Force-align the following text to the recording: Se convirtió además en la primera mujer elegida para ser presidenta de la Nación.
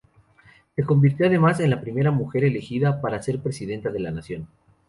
Se 0.75 0.83
convirtió 0.83 1.27
además 1.27 1.59
en 1.59 1.69
la 1.69 1.79
primera 1.79 2.09
mujer 2.09 2.43
elegida 2.45 2.99
para 3.01 3.21
ser 3.21 3.39
presidenta 3.39 3.91
de 3.91 3.99
la 3.99 4.09
Nación. 4.09 4.47